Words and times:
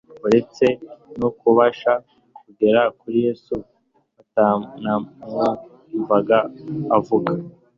uretse 0.25 0.65
no 1.19 1.29
kubasha 1.39 1.91
kugera 2.43 2.81
kuri 2.99 3.17
Yesu 3.27 3.53
batanamwumvaga 4.15 6.37
avuga. 6.97 7.31